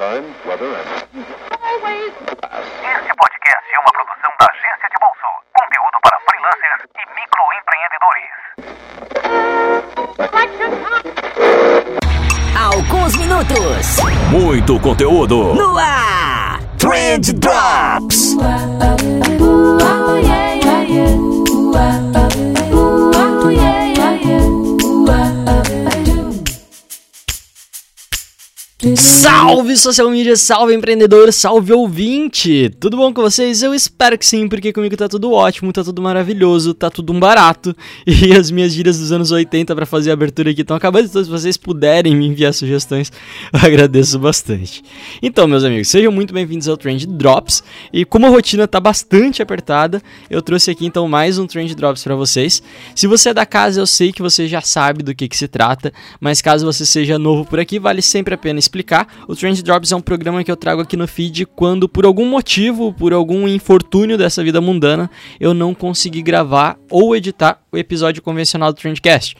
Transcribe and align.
time, 0.00 0.24
weather, 0.48 0.64
and 0.64 0.88
Este 1.12 3.12
podcast 3.20 3.66
é 3.68 3.76
uma 3.80 3.92
produção 3.92 4.32
da 4.40 4.46
Agência 4.48 4.88
de 4.88 4.96
Bolso. 4.98 5.28
Conteúdo 5.52 6.00
para 6.00 6.16
freelancers 6.24 6.88
e 6.96 7.04
microempreendedores. 7.20 8.32
Alguns 12.56 13.12
minutos 13.16 13.98
Muito 14.30 14.80
conteúdo. 14.80 15.52
no 15.54 15.76
ar. 15.76 16.60
Trend 16.78 17.32
Drops. 17.34 17.89
Salve 28.96 29.76
social 29.76 30.08
media, 30.08 30.34
salve 30.36 30.74
empreendedor, 30.74 31.30
salve 31.34 31.70
ouvinte! 31.70 32.70
Tudo 32.80 32.96
bom 32.96 33.12
com 33.12 33.20
vocês? 33.20 33.62
Eu 33.62 33.74
espero 33.74 34.16
que 34.16 34.24
sim, 34.24 34.48
porque 34.48 34.72
comigo 34.72 34.96
tá 34.96 35.06
tudo 35.06 35.32
ótimo, 35.32 35.70
tá 35.70 35.84
tudo 35.84 36.00
maravilhoso, 36.00 36.72
tá 36.72 36.88
tudo 36.88 37.12
um 37.12 37.20
barato. 37.20 37.76
E 38.06 38.32
as 38.32 38.50
minhas 38.50 38.72
gírias 38.72 38.98
dos 38.98 39.12
anos 39.12 39.30
80 39.30 39.74
para 39.74 39.84
fazer 39.84 40.10
a 40.10 40.14
abertura 40.14 40.50
aqui 40.50 40.62
estão 40.62 40.76
acabando, 40.76 41.06
então 41.06 41.22
se 41.22 41.28
vocês 41.28 41.56
puderem 41.56 42.16
me 42.16 42.26
enviar 42.26 42.54
sugestões, 42.54 43.12
eu 43.52 43.60
agradeço 43.60 44.18
bastante. 44.18 44.82
Então, 45.22 45.46
meus 45.46 45.62
amigos, 45.62 45.88
sejam 45.88 46.10
muito 46.10 46.32
bem-vindos 46.32 46.66
ao 46.66 46.76
Trend 46.76 47.06
Drops. 47.06 47.62
E 47.92 48.04
como 48.04 48.26
a 48.26 48.30
rotina 48.30 48.66
tá 48.66 48.80
bastante 48.80 49.42
apertada, 49.42 50.02
eu 50.30 50.40
trouxe 50.40 50.70
aqui 50.70 50.86
então 50.86 51.06
mais 51.06 51.38
um 51.38 51.46
Trend 51.46 51.74
Drops 51.74 52.02
para 52.02 52.14
vocês. 52.14 52.62
Se 52.94 53.06
você 53.06 53.28
é 53.28 53.34
da 53.34 53.44
casa, 53.44 53.80
eu 53.80 53.86
sei 53.86 54.10
que 54.10 54.22
você 54.22 54.48
já 54.48 54.62
sabe 54.62 55.02
do 55.02 55.14
que, 55.14 55.28
que 55.28 55.36
se 55.36 55.48
trata, 55.48 55.92
mas 56.18 56.40
caso 56.40 56.64
você 56.64 56.86
seja 56.86 57.18
novo 57.18 57.44
por 57.44 57.60
aqui, 57.60 57.78
vale 57.78 58.00
sempre 58.00 58.34
a 58.34 58.38
pena 58.38 58.58
explicar. 58.70 59.08
O 59.26 59.34
Trend 59.34 59.62
Drops 59.62 59.90
é 59.90 59.96
um 59.96 60.00
programa 60.00 60.42
que 60.44 60.50
eu 60.50 60.56
trago 60.56 60.80
aqui 60.80 60.96
no 60.96 61.08
feed 61.08 61.44
quando, 61.44 61.88
por 61.88 62.06
algum 62.06 62.24
motivo, 62.24 62.92
por 62.92 63.12
algum 63.12 63.48
infortúnio 63.48 64.16
dessa 64.16 64.42
vida 64.42 64.60
mundana, 64.60 65.10
eu 65.38 65.52
não 65.52 65.74
consegui 65.74 66.22
gravar 66.22 66.78
ou 66.88 67.14
editar 67.16 67.60
o 67.72 67.76
episódio 67.76 68.22
convencional 68.22 68.72
do 68.72 68.80
Trendcast. 68.80 69.36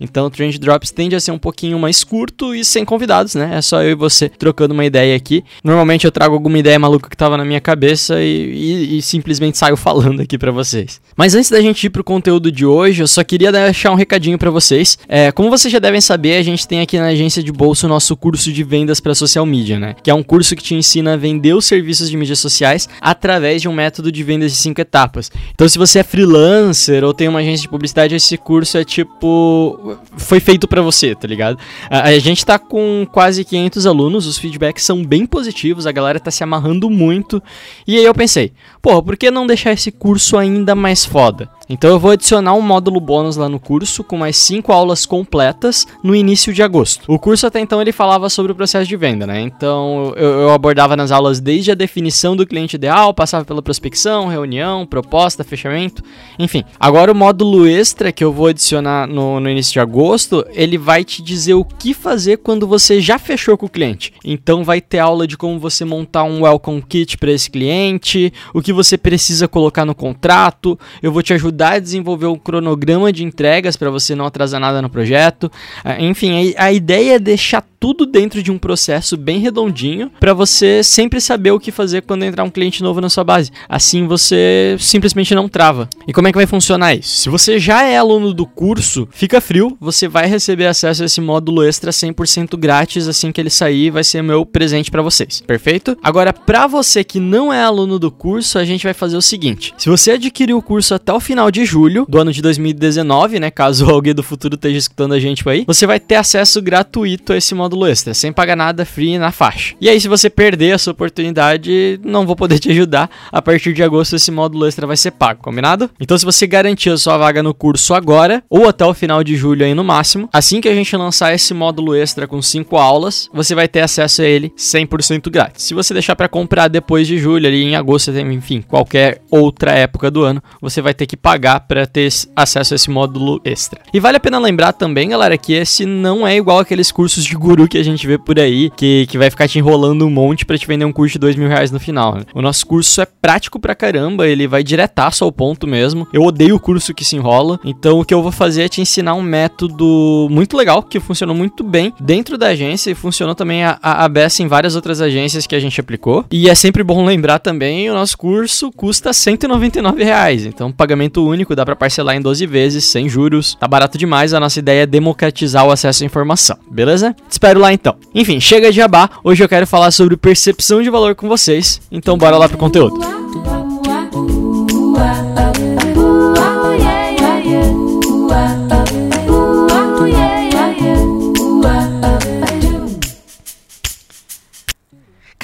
Então 0.00 0.26
o 0.26 0.30
Trend 0.30 0.58
Drops 0.58 0.90
tende 0.90 1.14
a 1.16 1.20
ser 1.20 1.30
um 1.32 1.38
pouquinho 1.38 1.78
mais 1.78 2.04
curto 2.04 2.54
e 2.54 2.64
sem 2.64 2.84
convidados, 2.84 3.34
né? 3.34 3.50
É 3.56 3.62
só 3.62 3.82
eu 3.82 3.90
e 3.90 3.94
você 3.94 4.28
trocando 4.28 4.72
uma 4.74 4.84
ideia 4.84 5.16
aqui. 5.16 5.44
Normalmente 5.64 6.04
eu 6.04 6.12
trago 6.12 6.34
alguma 6.34 6.58
ideia 6.58 6.78
maluca 6.78 7.08
que 7.08 7.16
tava 7.16 7.36
na 7.36 7.44
minha 7.44 7.60
cabeça 7.60 8.20
e, 8.20 8.26
e- 8.52 8.98
e 8.98 9.02
simplesmente 9.02 9.58
saio 9.58 9.76
falando 9.78 10.20
aqui 10.20 10.38
pra 10.38 10.50
vocês. 10.52 11.00
Mas 11.16 11.34
antes 11.34 11.50
da 11.50 11.60
gente 11.60 11.84
ir 11.84 11.90
pro 11.90 12.04
conteúdo 12.04 12.50
de 12.52 12.64
hoje, 12.64 13.02
eu 13.02 13.08
só 13.08 13.22
queria 13.24 13.50
deixar 13.50 13.90
um 13.90 13.94
recadinho 13.96 14.38
pra 14.38 14.50
vocês. 14.50 14.98
É, 15.08 15.32
como 15.32 15.50
vocês 15.50 15.72
já 15.72 15.78
devem 15.78 16.00
saber, 16.00 16.36
a 16.36 16.42
gente 16.42 16.66
tem 16.66 16.80
aqui 16.80 16.98
na 16.98 17.06
agência 17.06 17.42
de 17.42 17.50
bolsa 17.52 17.86
o 17.86 17.88
nosso 17.88 18.16
curso 18.16 18.52
de 18.52 18.62
vendas 18.62 19.00
para 19.00 19.14
social 19.14 19.44
media, 19.44 19.78
né? 19.78 19.94
Que 20.02 20.10
é 20.10 20.14
um 20.14 20.22
curso 20.22 20.54
que 20.54 20.62
te 20.62 20.74
ensina 20.74 21.14
a 21.14 21.16
vender 21.16 21.54
os 21.54 21.64
serviços 21.64 22.08
de 22.10 22.16
mídias 22.16 22.38
sociais 22.38 22.88
através 23.00 23.62
de 23.62 23.68
um 23.68 23.72
método 23.72 24.12
de 24.12 24.22
vendas 24.22 24.52
de 24.52 24.58
cinco 24.58 24.80
etapas. 24.80 25.30
Então, 25.54 25.68
se 25.68 25.76
você 25.78 25.98
é 26.00 26.02
freelancer 26.02 27.02
ou 27.04 27.12
tem 27.12 27.28
uma 27.28 27.40
agência 27.40 27.62
de 27.62 27.68
publicidade, 27.68 28.14
esse 28.14 28.36
curso 28.36 28.78
é 28.78 28.84
tipo 28.84 29.87
foi 30.16 30.40
feito 30.40 30.66
pra 30.66 30.82
você, 30.82 31.14
tá 31.14 31.26
ligado? 31.26 31.58
A, 31.90 32.08
a 32.08 32.18
gente 32.18 32.44
tá 32.44 32.58
com 32.58 33.06
quase 33.10 33.44
500 33.44 33.86
alunos, 33.86 34.26
os 34.26 34.38
feedbacks 34.38 34.84
são 34.84 35.04
bem 35.04 35.26
positivos, 35.26 35.86
a 35.86 35.92
galera 35.92 36.20
tá 36.20 36.30
se 36.30 36.42
amarrando 36.42 36.90
muito. 36.90 37.42
E 37.86 37.96
aí 37.96 38.04
eu 38.04 38.14
pensei, 38.14 38.52
porra, 38.82 39.02
por 39.02 39.16
que 39.16 39.30
não 39.30 39.46
deixar 39.46 39.72
esse 39.72 39.90
curso 39.90 40.36
ainda 40.36 40.74
mais 40.74 41.04
foda? 41.04 41.48
Então 41.68 41.90
eu 41.90 41.98
vou 41.98 42.12
adicionar 42.12 42.54
um 42.54 42.62
módulo 42.62 42.98
bônus 42.98 43.36
lá 43.36 43.48
no 43.48 43.60
curso 43.60 44.02
com 44.02 44.16
mais 44.16 44.36
5 44.38 44.72
aulas 44.72 45.04
completas 45.04 45.86
no 46.02 46.14
início 46.16 46.52
de 46.52 46.62
agosto. 46.62 47.04
O 47.06 47.18
curso 47.18 47.46
até 47.46 47.60
então 47.60 47.80
ele 47.80 47.92
falava 47.92 48.30
sobre 48.30 48.52
o 48.52 48.54
processo 48.54 48.88
de 48.88 48.96
venda, 48.96 49.26
né? 49.26 49.40
Então 49.42 50.14
eu, 50.16 50.28
eu 50.40 50.50
abordava 50.50 50.96
nas 50.96 51.10
aulas 51.10 51.40
desde 51.40 51.70
a 51.70 51.74
definição 51.74 52.34
do 52.34 52.46
cliente 52.46 52.76
ideal, 52.76 53.12
passava 53.12 53.44
pela 53.44 53.60
prospecção, 53.60 54.28
reunião, 54.28 54.86
proposta, 54.86 55.44
fechamento, 55.44 56.02
enfim. 56.38 56.64
Agora 56.80 57.12
o 57.12 57.14
módulo 57.14 57.66
extra 57.66 58.10
que 58.12 58.24
eu 58.24 58.32
vou 58.32 58.46
adicionar 58.46 59.06
no, 59.06 59.38
no 59.38 59.50
início 59.50 59.74
de 59.74 59.80
agosto, 59.80 60.46
ele 60.54 60.78
vai 60.78 61.04
te 61.04 61.22
dizer 61.22 61.54
o 61.54 61.64
que 61.64 61.92
fazer 61.92 62.38
quando 62.38 62.66
você 62.66 62.98
já 62.98 63.18
fechou 63.18 63.58
com 63.58 63.66
o 63.66 63.70
cliente. 63.70 64.14
Então 64.24 64.64
vai 64.64 64.80
ter 64.80 65.00
aula 65.00 65.26
de 65.26 65.36
como 65.36 65.58
você 65.58 65.84
montar 65.84 66.24
um 66.24 66.44
welcome 66.44 66.80
kit 66.80 67.18
para 67.18 67.30
esse 67.30 67.50
cliente, 67.50 68.32
o 68.54 68.62
que 68.62 68.72
você 68.72 68.96
precisa 68.96 69.46
colocar 69.46 69.84
no 69.84 69.94
contrato. 69.94 70.78
Eu 71.02 71.12
vou 71.12 71.22
te 71.22 71.34
ajudar 71.34 71.57
a 71.66 71.78
desenvolver 71.78 72.26
um 72.26 72.36
cronograma 72.36 73.12
de 73.12 73.24
entregas 73.24 73.76
para 73.76 73.90
você 73.90 74.14
não 74.14 74.26
atrasar 74.26 74.60
nada 74.60 74.80
no 74.80 74.88
projeto. 74.90 75.50
Ah, 75.84 76.00
Enfim, 76.00 76.54
a, 76.56 76.64
a 76.64 76.72
ideia 76.72 77.16
é 77.16 77.18
deixar 77.18 77.62
tudo 77.80 78.06
dentro 78.06 78.42
de 78.42 78.50
um 78.50 78.58
processo 78.58 79.16
bem 79.16 79.38
redondinho 79.38 80.10
para 80.18 80.34
você 80.34 80.82
sempre 80.82 81.20
saber 81.20 81.50
o 81.50 81.60
que 81.60 81.70
fazer 81.70 82.02
quando 82.02 82.24
entrar 82.24 82.44
um 82.44 82.50
cliente 82.50 82.82
novo 82.82 83.00
na 83.00 83.08
sua 83.08 83.24
base. 83.24 83.50
Assim 83.68 84.06
você 84.06 84.76
simplesmente 84.78 85.34
não 85.34 85.48
trava. 85.48 85.88
E 86.06 86.12
como 86.12 86.28
é 86.28 86.32
que 86.32 86.38
vai 86.38 86.46
funcionar 86.46 86.94
isso? 86.94 87.16
Se 87.16 87.28
você 87.28 87.58
já 87.58 87.84
é 87.84 87.96
aluno 87.96 88.32
do 88.34 88.46
curso, 88.46 89.08
fica 89.10 89.40
frio, 89.40 89.76
você 89.80 90.08
vai 90.08 90.26
receber 90.26 90.66
acesso 90.66 91.02
a 91.02 91.06
esse 91.06 91.20
módulo 91.20 91.62
extra 91.62 91.90
100% 91.90 92.56
grátis 92.56 93.08
assim 93.08 93.30
que 93.30 93.40
ele 93.40 93.50
sair, 93.50 93.90
vai 93.90 94.04
ser 94.04 94.22
meu 94.22 94.44
presente 94.44 94.90
para 94.90 95.02
vocês. 95.02 95.42
Perfeito? 95.46 95.96
Agora, 96.02 96.32
para 96.32 96.66
você 96.66 97.04
que 97.04 97.20
não 97.20 97.52
é 97.52 97.62
aluno 97.62 97.98
do 97.98 98.10
curso, 98.10 98.58
a 98.58 98.64
gente 98.64 98.84
vai 98.84 98.94
fazer 98.94 99.16
o 99.16 99.22
seguinte: 99.22 99.74
se 99.78 99.88
você 99.88 100.12
adquirir 100.12 100.54
o 100.54 100.62
curso 100.62 100.94
até 100.94 101.12
o 101.12 101.20
final 101.20 101.50
de 101.50 101.64
julho 101.64 102.06
do 102.08 102.18
ano 102.18 102.32
de 102.32 102.42
2019, 102.42 103.38
né, 103.40 103.50
caso 103.50 103.86
alguém 103.90 104.14
do 104.14 104.22
futuro 104.22 104.54
esteja 104.54 104.78
escutando 104.78 105.14
a 105.14 105.20
gente 105.20 105.48
aí, 105.48 105.64
você 105.66 105.86
vai 105.86 106.00
ter 106.00 106.16
acesso 106.16 106.60
gratuito 106.60 107.32
a 107.32 107.36
esse 107.36 107.54
módulo 107.54 107.67
extra, 107.86 108.14
sem 108.14 108.32
pagar 108.32 108.56
nada, 108.56 108.84
free 108.84 109.18
na 109.18 109.32
faixa. 109.32 109.74
E 109.80 109.88
aí, 109.88 110.00
se 110.00 110.08
você 110.08 110.30
perder 110.30 110.74
essa 110.74 110.90
oportunidade, 110.90 112.00
não 112.04 112.26
vou 112.26 112.36
poder 112.36 112.58
te 112.58 112.70
ajudar. 112.70 113.10
A 113.30 113.42
partir 113.42 113.72
de 113.72 113.82
agosto, 113.82 114.16
esse 114.16 114.30
módulo 114.30 114.66
extra 114.66 114.86
vai 114.86 114.96
ser 114.96 115.12
pago, 115.12 115.42
combinado? 115.42 115.90
Então, 116.00 116.16
se 116.16 116.24
você 116.24 116.46
garantir 116.46 116.90
a 116.90 116.98
sua 116.98 117.16
vaga 117.16 117.42
no 117.42 117.54
curso 117.54 117.94
agora, 117.94 118.42
ou 118.48 118.68
até 118.68 118.84
o 118.84 118.94
final 118.94 119.22
de 119.22 119.36
julho 119.36 119.64
aí 119.64 119.74
no 119.74 119.84
máximo, 119.84 120.28
assim 120.32 120.60
que 120.60 120.68
a 120.68 120.74
gente 120.74 120.96
lançar 120.96 121.34
esse 121.34 121.52
módulo 121.54 121.94
extra 121.94 122.26
com 122.26 122.40
5 122.40 122.76
aulas, 122.76 123.28
você 123.32 123.54
vai 123.54 123.68
ter 123.68 123.80
acesso 123.80 124.22
a 124.22 124.24
ele 124.24 124.52
100% 124.56 125.30
grátis. 125.30 125.64
Se 125.64 125.74
você 125.74 125.92
deixar 125.92 126.16
para 126.16 126.28
comprar 126.28 126.68
depois 126.68 127.06
de 127.06 127.18
julho, 127.18 127.46
ali 127.46 127.62
em 127.62 127.76
agosto, 127.76 128.10
enfim, 128.10 128.62
qualquer 128.62 129.20
outra 129.30 129.72
época 129.72 130.10
do 130.10 130.22
ano, 130.22 130.42
você 130.60 130.80
vai 130.80 130.94
ter 130.94 131.06
que 131.06 131.16
pagar 131.16 131.60
para 131.60 131.86
ter 131.86 132.08
acesso 132.36 132.74
a 132.74 132.76
esse 132.76 132.90
módulo 132.90 133.40
extra. 133.44 133.80
E 133.92 134.00
vale 134.00 134.16
a 134.16 134.20
pena 134.20 134.38
lembrar 134.38 134.72
também, 134.72 135.08
galera, 135.08 135.36
que 135.36 135.52
esse 135.52 135.84
não 135.84 136.26
é 136.26 136.36
igual 136.36 136.58
aqueles 136.58 136.92
cursos 136.92 137.24
de 137.24 137.34
guru 137.34 137.57
que 137.66 137.78
a 137.78 137.82
gente 137.82 138.06
vê 138.06 138.18
por 138.18 138.38
aí, 138.38 138.70
que, 138.76 139.06
que 139.08 139.16
vai 139.18 139.30
ficar 139.30 139.48
te 139.48 139.58
enrolando 139.58 140.06
um 140.06 140.10
monte 140.10 140.44
para 140.44 140.58
te 140.58 140.66
vender 140.66 140.84
um 140.84 140.92
curso 140.92 141.14
de 141.14 141.18
dois 141.18 141.34
mil 141.34 141.48
reais 141.48 141.70
no 141.70 141.80
final. 141.80 142.14
né? 142.14 142.22
O 142.34 142.42
nosso 142.42 142.66
curso 142.66 143.00
é 143.00 143.06
prático 143.06 143.58
pra 143.58 143.74
caramba, 143.74 144.28
ele 144.28 144.46
vai 144.46 144.62
diretaço 144.62 145.24
ao 145.24 145.32
ponto 145.32 145.66
mesmo. 145.66 146.06
Eu 146.12 146.22
odeio 146.22 146.56
o 146.56 146.60
curso 146.60 146.94
que 146.94 147.04
se 147.04 147.16
enrola, 147.16 147.58
então 147.64 147.98
o 147.98 148.04
que 148.04 148.12
eu 148.12 148.22
vou 148.22 148.30
fazer 148.30 148.62
é 148.62 148.68
te 148.68 148.80
ensinar 148.80 149.14
um 149.14 149.22
método 149.22 150.28
muito 150.30 150.56
legal, 150.56 150.82
que 150.82 151.00
funcionou 151.00 151.34
muito 151.34 151.64
bem 151.64 151.92
dentro 152.00 152.36
da 152.36 152.48
agência 152.48 152.90
e 152.90 152.94
funcionou 152.94 153.34
também 153.34 153.64
a, 153.64 153.78
a, 153.82 154.04
a 154.04 154.08
beça 154.08 154.42
em 154.42 154.46
várias 154.46 154.76
outras 154.76 155.00
agências 155.00 155.46
que 155.46 155.54
a 155.54 155.60
gente 155.60 155.80
aplicou. 155.80 156.24
E 156.30 156.48
é 156.48 156.54
sempre 156.54 156.82
bom 156.84 157.04
lembrar 157.04 157.38
também, 157.38 157.90
o 157.90 157.94
nosso 157.94 158.16
curso 158.18 158.70
custa 158.72 159.12
199 159.12 160.04
reais, 160.04 160.44
então 160.44 160.70
pagamento 160.70 161.26
único, 161.26 161.56
dá 161.56 161.64
pra 161.64 161.74
parcelar 161.74 162.16
em 162.16 162.20
12 162.20 162.46
vezes, 162.46 162.84
sem 162.84 163.08
juros. 163.08 163.56
Tá 163.58 163.66
barato 163.66 163.96
demais, 163.96 164.34
a 164.34 164.40
nossa 164.40 164.58
ideia 164.58 164.82
é 164.82 164.86
democratizar 164.86 165.66
o 165.66 165.70
acesso 165.70 166.02
à 166.02 166.06
informação, 166.06 166.56
beleza? 166.70 167.14
Te 167.28 167.32
espero 167.32 167.47
lá 167.56 167.72
então. 167.72 167.96
Enfim, 168.14 168.40
chega 168.40 168.70
de 168.70 168.76
jabá, 168.76 169.08
hoje 169.24 169.42
eu 169.42 169.48
quero 169.48 169.66
falar 169.66 169.90
sobre 169.90 170.16
percepção 170.16 170.82
de 170.82 170.90
valor 170.90 171.14
com 171.14 171.28
vocês, 171.28 171.80
então 171.90 172.18
bora 172.18 172.36
lá 172.36 172.48
pro 172.48 172.58
conteúdo. 172.58 172.98